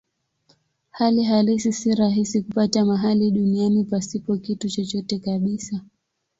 Hali 0.91 1.23
halisi 1.23 1.73
si 1.73 1.95
rahisi 1.95 2.41
kupata 2.41 2.85
mahali 2.85 3.31
duniani 3.31 3.83
pasipo 3.83 4.37
kitu 4.37 4.69
chochote 4.69 5.19
kabisa. 5.19 5.81